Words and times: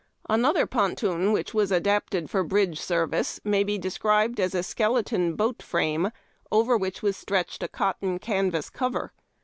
Another 0.27 0.65
ponton 0.65 1.31
which 1.31 1.53
was 1.53 1.71
adopted 1.71 2.27
for 2.27 2.43
bridge 2.43 2.79
service 2.79 3.39
may 3.43 3.63
be 3.63 3.77
described 3.77 4.39
as 4.39 4.55
a 4.55 4.63
skeleton 4.63 5.35
boat 5.35 5.61
frame, 5.61 6.09
over 6.51 6.75
which 6.75 7.03
was 7.03 7.15
stretched 7.15 7.61
a 7.61 7.67
cotton 7.67 8.17
canvas 8.17 8.71
cover. 8.71 9.13